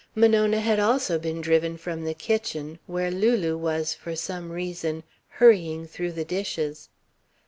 [0.15, 5.85] Monona had also been driven from the kitchen where Lulu was, for some reason, hurrying
[5.85, 6.89] through the dishes.